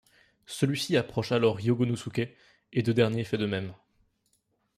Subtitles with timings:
[0.47, 2.33] Celui-ci approche alors Hyogonosuke
[2.73, 3.75] et de dernier fait de même.